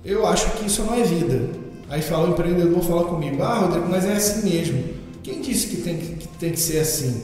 eu 0.03 0.25
acho 0.25 0.49
que 0.53 0.65
isso 0.65 0.83
não 0.83 0.95
é 0.95 1.03
vida. 1.03 1.60
Aí 1.91 2.01
fala, 2.01 2.29
o 2.29 2.31
empreendedor 2.31 2.81
fala 2.81 3.03
comigo, 3.03 3.43
ah 3.43 3.59
Rodrigo, 3.59 3.87
mas 3.89 4.05
é 4.05 4.13
assim 4.13 4.49
mesmo. 4.49 4.81
Quem 5.21 5.41
disse 5.41 5.67
que 5.67 5.81
tem 5.81 5.97
que, 5.97 6.27
tem 6.39 6.51
que 6.51 6.59
ser 6.59 6.79
assim? 6.79 7.21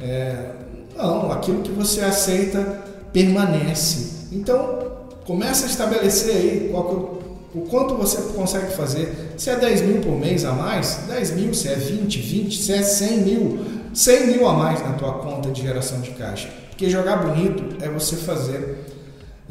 É, 0.00 0.52
não, 0.96 1.30
aquilo 1.30 1.60
que 1.60 1.70
você 1.70 2.00
aceita 2.00 2.84
permanece. 3.12 4.28
Então, 4.32 4.78
começa 5.26 5.66
a 5.66 5.68
estabelecer 5.68 6.34
aí 6.34 6.68
qual, 6.72 7.20
o 7.54 7.60
quanto 7.68 7.96
você 7.96 8.32
consegue 8.32 8.72
fazer. 8.72 9.34
Se 9.36 9.50
é 9.50 9.56
10 9.56 9.82
mil 9.82 10.00
por 10.00 10.18
mês 10.18 10.42
a 10.46 10.52
mais, 10.52 11.00
10 11.06 11.32
mil, 11.32 11.52
se 11.52 11.68
é 11.68 11.74
20, 11.74 12.18
20, 12.18 12.62
se 12.62 12.72
é 12.72 12.82
100 12.82 13.18
mil, 13.18 13.58
100 13.92 14.26
mil 14.28 14.48
a 14.48 14.54
mais 14.54 14.80
na 14.82 14.94
tua 14.94 15.18
conta 15.18 15.50
de 15.50 15.60
geração 15.60 16.00
de 16.00 16.12
caixa. 16.12 16.48
Porque 16.70 16.88
jogar 16.88 17.16
bonito 17.16 17.76
é 17.84 17.90
você 17.90 18.16
fazer 18.16 18.86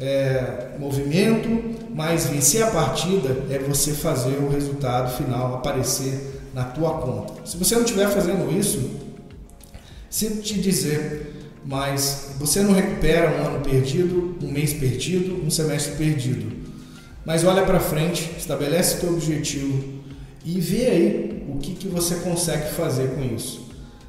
é, 0.00 0.76
movimento, 0.78 1.48
mas 1.94 2.26
vencer 2.26 2.62
a 2.62 2.70
partida 2.70 3.44
é 3.50 3.58
você 3.58 3.92
fazer 3.92 4.36
o 4.38 4.48
resultado 4.48 5.16
final 5.16 5.54
aparecer 5.54 6.40
na 6.54 6.64
tua 6.64 6.98
conta. 6.98 7.46
Se 7.46 7.56
você 7.56 7.74
não 7.74 7.82
estiver 7.82 8.08
fazendo 8.08 8.56
isso, 8.56 8.90
sinto 10.08 10.42
te 10.42 10.60
dizer, 10.60 11.50
mas 11.64 12.30
você 12.38 12.62
não 12.62 12.72
recupera 12.72 13.30
um 13.30 13.46
ano 13.46 13.60
perdido, 13.60 14.38
um 14.42 14.50
mês 14.50 14.72
perdido, 14.72 15.44
um 15.44 15.50
semestre 15.50 15.96
perdido. 15.96 16.56
Mas 17.24 17.44
olha 17.44 17.62
para 17.62 17.80
frente, 17.80 18.30
estabelece 18.38 19.00
teu 19.00 19.12
objetivo 19.12 19.98
e 20.44 20.60
vê 20.60 20.86
aí 20.86 21.46
o 21.48 21.58
que, 21.58 21.74
que 21.74 21.88
você 21.88 22.16
consegue 22.16 22.70
fazer 22.72 23.10
com 23.10 23.22
isso. 23.22 23.68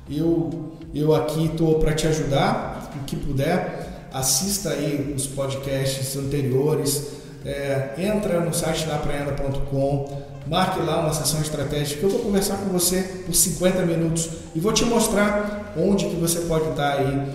Eu, 0.09 0.71
eu 0.93 1.13
aqui 1.13 1.45
estou 1.45 1.79
para 1.79 1.93
te 1.93 2.07
ajudar, 2.07 2.91
o 2.95 3.03
que 3.03 3.15
puder. 3.15 3.78
Assista 4.13 4.69
aí 4.71 5.13
os 5.15 5.27
podcasts 5.27 6.15
anteriores, 6.15 7.19
é, 7.45 7.93
entra 7.97 8.39
no 8.41 8.53
site 8.53 8.85
da 8.85 8.95
apreenda.com, 8.95 10.21
marque 10.47 10.79
lá 10.81 11.01
uma 11.01 11.13
sessão 11.13 11.41
estratégica. 11.41 12.05
Eu 12.05 12.09
vou 12.09 12.19
conversar 12.19 12.57
com 12.57 12.69
você 12.69 13.01
por 13.25 13.33
50 13.33 13.85
minutos 13.85 14.29
e 14.55 14.59
vou 14.59 14.73
te 14.73 14.83
mostrar 14.85 15.73
onde 15.77 16.05
que 16.05 16.15
você 16.15 16.41
pode 16.41 16.69
estar 16.69 16.93
aí 16.93 17.31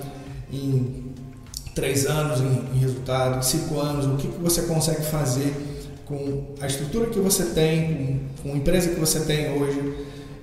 em 0.53 1.05
três 1.75 2.07
anos 2.07 2.41
em, 2.41 2.77
em 2.77 2.79
resultado, 2.79 3.39
em 3.39 3.43
cinco 3.43 3.81
anos, 3.81 4.07
o 4.07 4.17
que, 4.17 4.29
que 4.29 4.41
você 4.41 4.63
consegue 4.63 5.03
fazer 5.03 5.53
com 6.07 6.55
a 6.61 6.67
estrutura 6.67 7.07
que 7.07 7.19
você 7.19 7.47
tem, 7.47 8.21
com, 8.43 8.49
com 8.49 8.55
a 8.55 8.57
empresa 8.57 8.91
que 8.91 9.01
você 9.01 9.21
tem 9.21 9.61
hoje. 9.61 9.95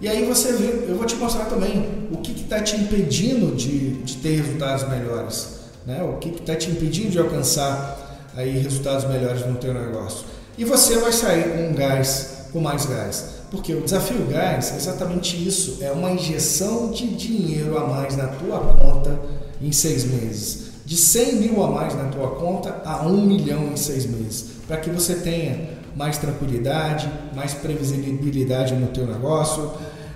E 0.01 0.09
aí 0.09 0.25
você 0.25 0.53
vê, 0.53 0.85
eu 0.89 0.95
vou 0.95 1.05
te 1.05 1.15
mostrar 1.15 1.45
também 1.45 2.07
o 2.11 2.17
que 2.17 2.31
está 2.31 2.59
te 2.59 2.75
impedindo 2.75 3.55
de, 3.55 3.91
de 4.01 4.17
ter 4.17 4.37
resultados 4.37 4.89
melhores, 4.89 5.60
né? 5.85 6.01
o 6.03 6.17
que 6.17 6.29
está 6.29 6.55
te 6.55 6.69
impedindo 6.69 7.09
de 7.09 7.19
alcançar 7.19 8.29
aí 8.35 8.57
resultados 8.59 9.05
melhores 9.05 9.45
no 9.45 9.55
teu 9.55 9.73
negócio. 9.73 10.25
E 10.57 10.65
você 10.65 10.97
vai 10.97 11.11
sair 11.11 11.55
com 11.55 11.73
gás, 11.73 12.47
com 12.51 12.59
mais 12.59 12.85
gás. 12.85 13.41
Porque 13.49 13.73
o 13.73 13.81
desafio 13.81 14.25
gás 14.27 14.71
é 14.71 14.77
exatamente 14.77 15.35
isso, 15.35 15.79
é 15.81 15.91
uma 15.91 16.11
injeção 16.11 16.89
de 16.91 17.07
dinheiro 17.07 17.77
a 17.77 17.85
mais 17.85 18.15
na 18.15 18.27
tua 18.27 18.59
conta 18.59 19.19
em 19.61 19.71
seis 19.71 20.05
meses. 20.05 20.71
De 20.85 20.97
100 20.97 21.35
mil 21.35 21.63
a 21.63 21.69
mais 21.69 21.93
na 21.93 22.05
tua 22.05 22.31
conta 22.35 22.81
a 22.85 23.05
1 23.05 23.25
milhão 23.25 23.67
em 23.67 23.77
seis 23.77 24.05
meses. 24.05 24.51
Para 24.67 24.77
que 24.77 24.89
você 24.89 25.15
tenha 25.15 25.69
mais 25.95 26.17
tranquilidade, 26.17 27.11
mais 27.35 27.53
previsibilidade 27.53 28.73
no 28.73 28.87
teu 28.87 29.05
negócio, 29.05 29.71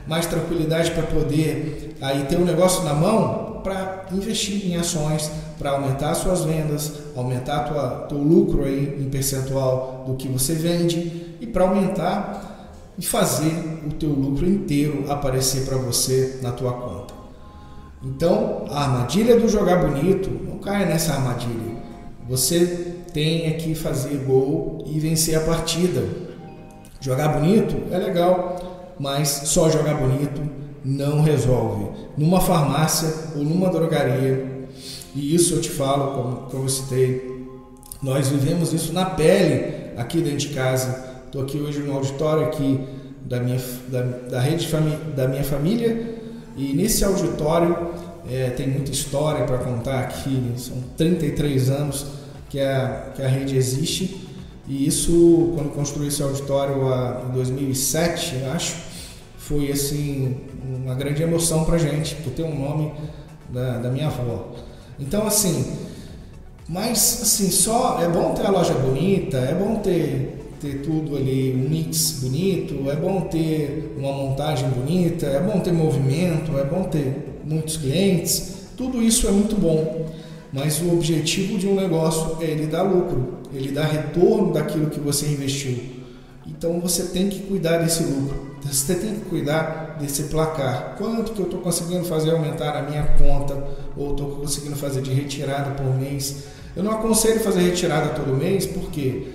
mais 0.08 0.26
tranquilidade 0.26 0.92
para 0.92 1.04
poder 1.04 1.96
aí 2.02 2.26
ter 2.26 2.38
um 2.38 2.46
negócio 2.46 2.84
na 2.84 2.94
mão 2.94 3.45
para 3.66 4.06
investir 4.12 4.68
em 4.68 4.76
ações, 4.76 5.32
para 5.58 5.72
aumentar 5.72 6.14
suas 6.14 6.44
vendas, 6.44 6.92
aumentar 7.16 7.62
tua, 7.62 8.06
teu 8.08 8.20
lucro 8.20 8.64
aí 8.64 8.96
em 9.02 9.10
percentual 9.10 10.04
do 10.06 10.14
que 10.14 10.28
você 10.28 10.54
vende 10.54 11.36
e 11.42 11.48
para 11.48 11.64
aumentar 11.64 12.70
e 12.96 13.04
fazer 13.04 13.82
o 13.84 13.90
teu 13.94 14.10
lucro 14.10 14.48
inteiro 14.48 15.12
aparecer 15.12 15.66
para 15.66 15.78
você 15.78 16.40
na 16.44 16.52
tua 16.52 16.74
conta. 16.74 17.16
Então, 18.04 18.66
a 18.70 18.84
armadilha 18.84 19.40
do 19.40 19.50
jogar 19.50 19.78
bonito, 19.78 20.30
não 20.48 20.60
caia 20.60 20.86
nessa 20.86 21.14
armadilha. 21.14 21.76
Você 22.30 22.98
tem 23.12 23.52
que 23.58 23.74
fazer 23.74 24.16
gol 24.28 24.84
e 24.86 25.00
vencer 25.00 25.36
a 25.36 25.42
partida. 25.42 26.04
Jogar 27.02 27.30
bonito 27.30 27.76
é 27.92 27.98
legal, 27.98 28.94
mas 29.00 29.28
só 29.28 29.72
jogar 29.72 29.96
bonito 29.96 30.65
não 30.86 31.22
resolve. 31.22 31.88
Numa 32.16 32.40
farmácia 32.40 33.12
ou 33.36 33.44
numa 33.44 33.70
drogaria, 33.70 34.68
e 35.16 35.34
isso 35.34 35.56
eu 35.56 35.62
te 35.62 35.70
falo, 35.70 36.14
como, 36.14 36.36
como 36.50 36.64
eu 36.66 36.70
citei, 36.70 37.48
nós 38.02 38.30
vivemos 38.30 38.72
isso 38.72 38.94
na 38.94 39.06
pele 39.06 39.94
aqui 39.98 40.22
dentro 40.22 40.38
de 40.38 40.50
casa. 40.50 41.16
Estou 41.26 41.42
aqui 41.42 41.58
hoje 41.58 41.80
no 41.80 41.94
auditório 41.96 42.46
aqui 42.46 42.80
da 43.26 43.40
minha, 43.40 43.60
da, 43.88 44.02
da 44.02 44.40
rede 44.40 44.70
da 45.16 45.28
minha 45.28 45.44
família 45.44 46.16
e 46.56 46.74
nesse 46.74 47.04
auditório 47.04 47.76
é, 48.30 48.50
tem 48.52 48.68
muita 48.68 48.92
história 48.92 49.46
para 49.46 49.58
contar 49.58 50.00
aqui, 50.00 50.54
são 50.58 50.78
33 50.96 51.70
anos 51.70 52.06
que 52.50 52.60
a, 52.60 53.12
que 53.16 53.22
a 53.22 53.28
rede 53.28 53.58
existe. 53.58 54.22
E 54.68 54.88
isso, 54.88 55.52
quando 55.56 55.74
construí 55.74 56.08
esse 56.08 56.24
auditório 56.24 56.92
a, 56.92 57.26
em 57.30 57.34
2007, 57.34 58.36
acho, 58.54 58.78
foi 59.48 59.72
assim 59.72 60.38
uma 60.64 60.96
grande 60.96 61.22
emoção 61.22 61.64
para 61.66 61.78
gente, 61.78 62.16
por 62.16 62.34
ter 62.34 62.44
um 62.44 62.60
nome 62.60 62.92
da, 63.50 63.78
da 63.78 63.90
minha 63.90 64.08
avó. 64.08 64.54
Então, 65.00 65.26
assim, 65.28 65.78
mas 66.68 67.22
assim, 67.22 67.52
só 67.52 68.02
é 68.02 68.10
bom 68.10 68.34
ter 68.34 68.46
a 68.46 68.50
loja 68.50 68.74
bonita, 68.74 69.38
é 69.38 69.54
bom 69.54 69.76
ter 69.76 70.36
ter 70.60 70.82
tudo 70.82 71.16
ali, 71.16 71.54
um 71.54 71.70
mix 71.70 72.20
bonito, 72.22 72.90
é 72.90 72.96
bom 72.96 73.22
ter 73.22 73.94
uma 73.98 74.12
montagem 74.12 74.68
bonita, 74.70 75.28
é 75.28 75.40
bom 75.40 75.60
ter 75.60 75.72
movimento, 75.72 76.58
é 76.58 76.64
bom 76.64 76.84
ter 76.84 77.40
muitos 77.44 77.78
clientes, 77.78 78.70
tudo 78.76 79.02
isso 79.02 79.28
é 79.28 79.32
muito 79.32 79.56
bom. 79.56 80.08
Mas 80.52 80.82
o 80.82 80.94
objetivo 80.94 81.60
de 81.60 81.68
um 81.68 81.76
negócio 81.76 82.38
é 82.42 82.46
ele 82.46 82.66
dar 82.66 82.84
lucro, 82.84 83.40
ele 83.54 83.72
dar 83.72 83.86
retorno 83.86 84.54
daquilo 84.54 84.90
que 84.90 85.00
você 85.00 85.28
investiu. 85.28 85.78
Então 86.48 86.80
você 86.80 87.04
tem 87.08 87.30
que 87.30 87.40
cuidar 87.42 87.80
desse 87.80 88.04
lucro, 88.04 88.55
você 88.74 88.96
tem 88.96 89.16
que 89.16 89.26
cuidar 89.26 89.98
desse 90.00 90.24
placar. 90.24 90.96
Quanto 90.98 91.34
que 91.34 91.40
eu 91.40 91.46
estou 91.46 91.62
conseguindo 91.62 92.06
fazer 92.06 92.32
aumentar 92.32 92.76
a 92.76 92.82
minha 92.82 93.04
conta 93.18 93.64
ou 93.96 94.12
estou 94.12 94.38
conseguindo 94.38 94.76
fazer 94.76 95.02
de 95.02 95.14
retirada 95.14 95.72
por 95.72 95.94
mês? 95.96 96.44
Eu 96.76 96.84
não 96.84 96.92
aconselho 96.92 97.40
fazer 97.40 97.62
retirada 97.62 98.10
todo 98.10 98.36
mês, 98.36 98.66
por 98.66 98.90
quê? 98.90 99.28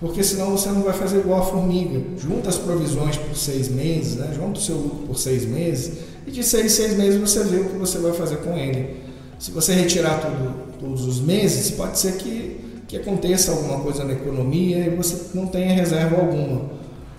Porque 0.00 0.22
senão 0.22 0.52
você 0.52 0.68
não 0.68 0.82
vai 0.82 0.92
fazer 0.92 1.18
igual 1.18 1.40
a 1.40 1.44
formiga. 1.44 2.00
Junta 2.18 2.48
as 2.48 2.58
provisões 2.58 3.16
por 3.16 3.34
seis 3.34 3.68
meses, 3.68 4.16
né? 4.16 4.32
junta 4.34 4.58
o 4.58 4.62
seu 4.62 4.76
lucro 4.76 5.06
por 5.08 5.18
seis 5.18 5.44
meses, 5.44 5.98
e 6.26 6.30
de 6.30 6.44
seis, 6.44 6.72
seis 6.72 6.96
meses 6.96 7.18
você 7.18 7.42
vê 7.42 7.56
o 7.56 7.64
que 7.64 7.76
você 7.76 7.98
vai 7.98 8.12
fazer 8.12 8.36
com 8.36 8.56
ele. 8.56 9.02
Se 9.38 9.50
você 9.50 9.72
retirar 9.72 10.20
tudo, 10.20 10.78
todos 10.78 11.06
os 11.06 11.20
meses, 11.20 11.70
pode 11.70 11.98
ser 11.98 12.16
que, 12.16 12.60
que 12.86 12.96
aconteça 12.96 13.50
alguma 13.50 13.80
coisa 13.80 14.04
na 14.04 14.12
economia 14.12 14.78
e 14.86 14.90
você 14.90 15.30
não 15.34 15.46
tenha 15.46 15.74
reserva 15.74 16.16
alguma. 16.16 16.70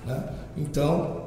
Né? 0.05 0.23
Então, 0.57 1.18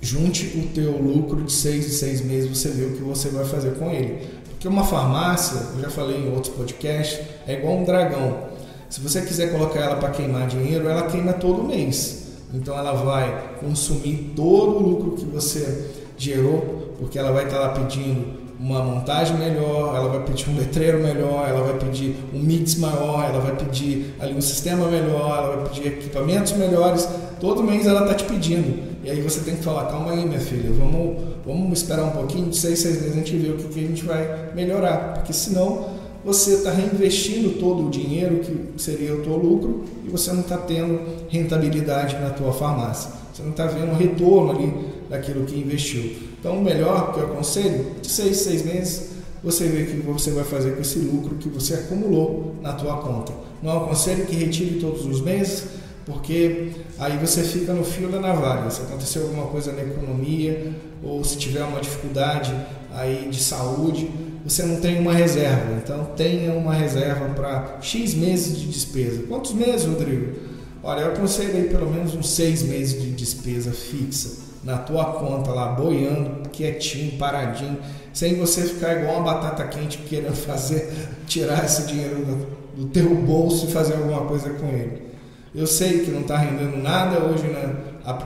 junte 0.00 0.58
o 0.58 0.74
teu 0.74 0.92
lucro 0.92 1.42
de 1.42 1.52
seis 1.52 1.86
e 1.86 1.90
seis 1.90 2.20
meses, 2.22 2.58
você 2.58 2.70
vê 2.70 2.84
o 2.84 2.92
que 2.96 3.02
você 3.02 3.28
vai 3.28 3.44
fazer 3.44 3.74
com 3.74 3.90
ele. 3.90 4.26
Porque 4.48 4.66
uma 4.68 4.84
farmácia, 4.84 5.58
eu 5.74 5.82
já 5.82 5.90
falei 5.90 6.18
em 6.18 6.32
outros 6.32 6.54
podcasts, 6.54 7.20
é 7.46 7.54
igual 7.54 7.78
um 7.78 7.84
dragão. 7.84 8.50
Se 8.88 9.00
você 9.00 9.22
quiser 9.22 9.52
colocar 9.52 9.80
ela 9.80 9.96
para 9.96 10.10
queimar 10.10 10.48
dinheiro, 10.48 10.88
ela 10.88 11.02
queima 11.02 11.32
todo 11.32 11.62
mês. 11.62 12.32
Então 12.52 12.76
ela 12.76 12.92
vai 12.92 13.56
consumir 13.60 14.32
todo 14.34 14.76
o 14.76 14.82
lucro 14.82 15.12
que 15.12 15.24
você 15.24 15.90
gerou, 16.18 16.94
porque 16.98 17.18
ela 17.18 17.30
vai 17.30 17.44
estar 17.44 17.58
lá 17.58 17.68
pedindo 17.70 18.40
uma 18.58 18.82
montagem 18.82 19.38
melhor, 19.38 19.96
ela 19.96 20.08
vai 20.10 20.22
pedir 20.24 20.50
um 20.50 20.56
letreiro 20.56 21.00
melhor, 21.00 21.48
ela 21.48 21.62
vai 21.62 21.78
pedir 21.78 22.14
um 22.34 22.38
mix 22.38 22.74
maior, 22.74 23.24
ela 23.24 23.40
vai 23.40 23.56
pedir 23.56 24.14
ali 24.20 24.34
um 24.34 24.40
sistema 24.40 24.86
melhor, 24.86 25.38
ela 25.38 25.56
vai 25.56 25.68
pedir 25.70 25.86
equipamentos 25.86 26.52
melhores. 26.52 27.08
Todo 27.40 27.62
mês 27.62 27.86
ela 27.86 28.02
está 28.02 28.14
te 28.14 28.24
pedindo. 28.24 28.90
E 29.02 29.10
aí 29.10 29.20
você 29.22 29.40
tem 29.40 29.56
que 29.56 29.62
falar, 29.62 29.86
calma 29.86 30.12
aí 30.12 30.24
minha 30.26 30.40
filha, 30.40 30.70
vamos, 30.72 31.16
vamos 31.44 31.78
esperar 31.78 32.04
um 32.04 32.10
pouquinho, 32.10 32.50
de 32.50 32.56
seis, 32.56 32.80
seis 32.80 33.00
meses 33.00 33.12
a 33.12 33.16
gente 33.16 33.36
vê 33.36 33.50
o 33.50 33.56
que, 33.56 33.64
que 33.68 33.80
a 33.80 33.88
gente 33.88 34.04
vai 34.04 34.52
melhorar. 34.54 35.14
Porque 35.14 35.32
senão 35.32 35.88
você 36.22 36.54
está 36.54 36.70
reinvestindo 36.70 37.58
todo 37.58 37.86
o 37.86 37.90
dinheiro 37.90 38.40
que 38.40 38.80
seria 38.82 39.14
o 39.14 39.22
teu 39.22 39.36
lucro 39.36 39.84
e 40.06 40.10
você 40.10 40.30
não 40.32 40.40
está 40.40 40.58
tendo 40.58 41.00
rentabilidade 41.28 42.16
na 42.16 42.30
tua 42.30 42.52
farmácia. 42.52 43.10
Você 43.32 43.42
não 43.42 43.50
está 43.50 43.66
vendo 43.66 43.96
retorno 43.96 44.50
ali 44.50 44.74
daquilo 45.08 45.44
que 45.46 45.58
investiu. 45.58 46.12
Então, 46.38 46.58
o 46.58 46.62
melhor 46.62 47.12
que 47.14 47.20
eu 47.20 47.26
aconselho, 47.26 47.86
de 48.02 48.08
seis, 48.08 48.38
seis 48.38 48.64
meses, 48.64 49.10
você 49.42 49.66
vê 49.66 49.82
o 49.82 49.86
que 49.86 50.06
você 50.06 50.30
vai 50.30 50.44
fazer 50.44 50.72
com 50.72 50.82
esse 50.82 50.98
lucro 50.98 51.36
que 51.36 51.48
você 51.48 51.74
acumulou 51.74 52.54
na 52.60 52.74
tua 52.74 52.98
conta. 52.98 53.32
Não 53.62 53.84
aconselho 53.84 54.26
que 54.26 54.36
retire 54.36 54.78
todos 54.78 55.06
os 55.06 55.20
meses, 55.22 55.64
porque 56.04 56.72
aí 56.98 57.16
você 57.18 57.42
fica 57.42 57.72
no 57.72 57.84
fio 57.84 58.08
da 58.08 58.20
navalha. 58.20 58.70
Se 58.70 58.82
acontecer 58.82 59.20
alguma 59.20 59.46
coisa 59.46 59.72
na 59.72 59.82
economia 59.82 60.72
ou 61.02 61.22
se 61.22 61.36
tiver 61.36 61.62
uma 61.62 61.80
dificuldade 61.80 62.54
aí 62.92 63.28
de 63.30 63.40
saúde, 63.42 64.10
você 64.44 64.62
não 64.64 64.80
tem 64.80 64.98
uma 64.98 65.12
reserva. 65.12 65.80
Então 65.82 66.06
tenha 66.16 66.52
uma 66.54 66.74
reserva 66.74 67.26
para 67.34 67.78
X 67.80 68.14
meses 68.14 68.58
de 68.58 68.66
despesa. 68.66 69.22
Quantos 69.28 69.52
meses, 69.52 69.86
Rodrigo? 69.86 70.34
Olha, 70.82 71.00
eu 71.02 71.08
aconselho 71.12 71.56
aí 71.56 71.68
pelo 71.68 71.90
menos 71.90 72.14
uns 72.14 72.30
seis 72.30 72.62
meses 72.62 73.00
de 73.00 73.10
despesa 73.10 73.70
fixa 73.70 74.50
na 74.64 74.76
tua 74.76 75.04
conta 75.04 75.50
lá, 75.52 75.68
boiando, 75.68 76.48
quietinho, 76.50 77.18
paradinho, 77.18 77.78
sem 78.12 78.36
você 78.36 78.62
ficar 78.62 79.00
igual 79.00 79.16
uma 79.16 79.32
batata 79.34 79.64
quente 79.64 79.98
querendo 79.98 80.34
fazer, 80.36 80.90
tirar 81.26 81.64
esse 81.64 81.86
dinheiro 81.86 82.16
do, 82.24 82.46
do 82.76 82.86
teu 82.88 83.14
bolso 83.14 83.66
e 83.66 83.72
fazer 83.72 83.94
alguma 83.94 84.22
coisa 84.26 84.50
com 84.50 84.68
ele. 84.68 85.09
Eu 85.54 85.66
sei 85.66 86.00
que 86.00 86.10
não 86.10 86.20
está 86.20 86.36
rendendo 86.36 86.76
nada 86.80 87.18
hoje, 87.24 87.44
né? 87.44 87.74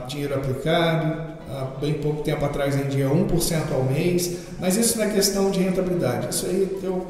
dinheiro 0.07 0.35
aplicado, 0.35 1.35
há 1.51 1.65
bem 1.79 1.93
pouco 1.95 2.23
tempo 2.23 2.43
atrás 2.45 2.75
rendia 2.75 3.07
1% 3.07 3.71
ao 3.73 3.83
mês, 3.83 4.37
mas 4.59 4.77
isso 4.77 4.97
não 4.97 5.05
é 5.05 5.09
questão 5.09 5.51
de 5.51 5.59
rentabilidade, 5.59 6.33
isso 6.33 6.45
aí 6.45 6.63
é 6.63 6.79
teu 6.79 7.05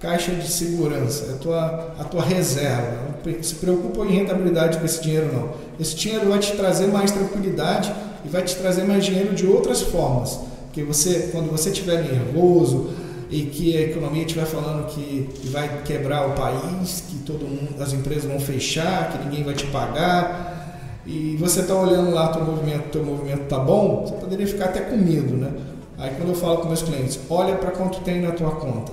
caixa 0.00 0.32
de 0.32 0.50
segurança, 0.50 1.26
é 1.26 1.34
a 1.34 1.36
tua, 1.36 1.94
a 1.98 2.04
tua 2.04 2.22
reserva. 2.22 3.10
Não 3.24 3.42
se 3.42 3.56
preocupa 3.56 4.04
em 4.04 4.12
rentabilidade 4.12 4.78
com 4.78 4.84
esse 4.84 5.02
dinheiro 5.02 5.30
não. 5.32 5.50
Esse 5.78 5.94
dinheiro 5.94 6.28
vai 6.28 6.38
te 6.38 6.52
trazer 6.52 6.86
mais 6.86 7.10
tranquilidade 7.10 7.92
e 8.24 8.28
vai 8.28 8.42
te 8.42 8.56
trazer 8.56 8.84
mais 8.84 9.04
dinheiro 9.04 9.34
de 9.34 9.46
outras 9.46 9.82
formas. 9.82 10.40
Porque 10.66 10.82
você, 10.82 11.28
quando 11.32 11.50
você 11.50 11.68
estiver 11.70 12.02
nervoso 12.02 12.90
e 13.30 13.42
que 13.42 13.76
a 13.76 13.82
economia 13.82 14.22
estiver 14.22 14.44
falando 14.44 14.86
que 14.88 15.48
vai 15.50 15.82
quebrar 15.84 16.28
o 16.28 16.32
país, 16.32 17.04
que 17.08 17.18
todo 17.20 17.46
mundo, 17.46 17.80
as 17.80 17.92
empresas 17.92 18.24
vão 18.24 18.40
fechar, 18.40 19.12
que 19.12 19.24
ninguém 19.24 19.44
vai 19.44 19.54
te 19.54 19.66
pagar, 19.66 21.02
e 21.06 21.36
você 21.38 21.60
está 21.60 21.74
olhando 21.74 22.10
lá 22.10 22.28
teu 22.28 22.44
movimento, 22.44 22.90
teu 22.90 23.04
movimento 23.04 23.48
tá 23.48 23.58
bom, 23.58 24.04
você 24.04 24.14
poderia 24.14 24.46
ficar 24.46 24.66
até 24.66 24.80
com 24.80 24.96
medo, 24.96 25.36
né? 25.36 25.52
Aí 25.96 26.14
quando 26.16 26.30
eu 26.30 26.34
falo 26.34 26.58
com 26.58 26.66
meus 26.66 26.82
clientes, 26.82 27.20
olha 27.30 27.54
para 27.54 27.70
quanto 27.70 28.00
tem 28.00 28.20
na 28.20 28.32
tua 28.32 28.50
conta, 28.52 28.92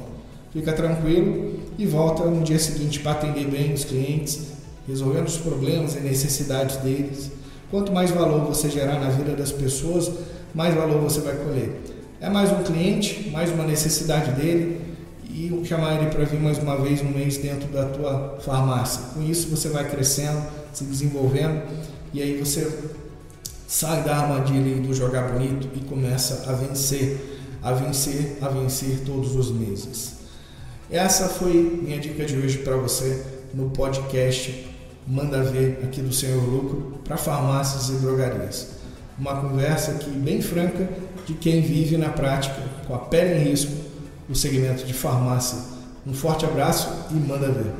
fica 0.53 0.71
tranquilo 0.71 1.59
e 1.77 1.85
volta 1.85 2.23
no 2.25 2.43
dia 2.43 2.59
seguinte 2.59 2.99
para 2.99 3.13
atender 3.13 3.47
bem 3.47 3.73
os 3.73 3.85
clientes, 3.85 4.51
resolvendo 4.87 5.27
os 5.27 5.37
problemas 5.37 5.95
e 5.95 5.99
necessidades 5.99 6.77
deles. 6.77 7.31
Quanto 7.71 7.91
mais 7.91 8.11
valor 8.11 8.41
você 8.45 8.69
gerar 8.69 8.99
na 8.99 9.09
vida 9.09 9.35
das 9.35 9.51
pessoas, 9.51 10.11
mais 10.53 10.73
valor 10.73 11.01
você 11.01 11.19
vai 11.21 11.35
colher. 11.35 11.96
É 12.19 12.31
mais 12.31 12.51
um 12.51 12.63
cliente, 12.63 13.29
mais 13.29 13.51
uma 13.51 13.63
necessidade 13.63 14.31
dele 14.31 14.81
e 15.29 15.61
chamar 15.63 16.01
ele 16.01 16.09
para 16.09 16.25
vir 16.25 16.39
mais 16.39 16.57
uma 16.57 16.75
vez 16.75 16.99
no 17.03 17.11
mês 17.11 17.37
dentro 17.37 17.67
da 17.67 17.85
tua 17.85 18.39
farmácia. 18.43 19.01
Com 19.13 19.21
isso 19.21 19.49
você 19.49 19.69
vai 19.69 19.87
crescendo, 19.87 20.41
se 20.73 20.83
desenvolvendo 20.83 21.61
e 22.11 22.19
aí 22.23 22.35
você 22.39 22.85
sai 23.67 24.01
da 24.01 24.17
armadilha 24.17 24.81
do 24.81 24.95
jogar 24.95 25.31
bonito 25.31 25.69
e 25.75 25.79
começa 25.81 26.49
a 26.49 26.53
vencer, 26.53 27.19
a 27.61 27.71
vencer, 27.73 28.39
a 28.41 28.49
vencer 28.49 29.01
todos 29.05 29.35
os 29.35 29.51
meses. 29.51 30.13
Essa 30.89 31.29
foi 31.29 31.53
minha 31.83 31.99
dica 31.99 32.25
de 32.25 32.35
hoje 32.35 32.57
para 32.57 32.77
você 32.77 33.23
no 33.53 33.69
podcast 33.69 34.65
Manda 35.05 35.43
Ver 35.43 35.81
aqui 35.83 36.01
do 36.01 36.11
Senhor 36.11 36.43
Lucro 36.43 36.99
para 37.03 37.15
farmácias 37.15 37.89
e 37.89 38.01
drogarias. 38.01 38.69
Uma 39.19 39.39
conversa 39.39 39.91
aqui 39.91 40.09
bem 40.09 40.41
franca 40.41 40.89
de 41.27 41.33
quem 41.33 41.61
vive 41.61 41.97
na 41.97 42.09
prática, 42.09 42.55
com 42.87 42.95
a 42.95 42.99
pele 42.99 43.39
em 43.39 43.49
risco, 43.49 43.71
o 44.29 44.35
segmento 44.35 44.85
de 44.85 44.93
farmácia. 44.93 45.59
Um 46.05 46.13
forte 46.13 46.45
abraço 46.45 46.89
e 47.11 47.15
manda 47.15 47.51
ver. 47.51 47.73